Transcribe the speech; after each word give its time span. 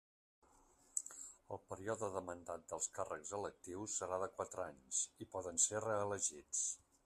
El 1.57 1.61
període 1.73 2.09
de 2.15 2.23
mandat 2.29 2.65
dels 2.73 2.89
càrrecs 2.97 3.35
electius 3.41 3.99
serà 4.01 4.21
de 4.27 4.33
quatre 4.39 4.67
anys 4.67 5.03
i 5.27 5.29
poden 5.37 5.63
ser 5.67 5.87
reelegits. 5.91 6.69